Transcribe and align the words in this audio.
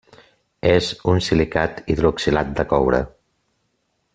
És 0.69 0.87
un 1.13 1.21
silicat 1.27 1.83
hidroxilat 1.95 2.51
de 2.61 2.67
coure. 2.73 3.03